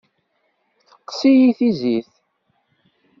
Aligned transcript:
Teqqes-iyi 0.87 1.51
tizit. 1.57 2.11